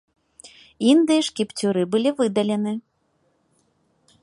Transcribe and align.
Індыі 0.93 1.21
ж 1.27 1.35
кіпцюры 1.41 1.81
былі 1.95 2.15
выдалены. 2.23 2.73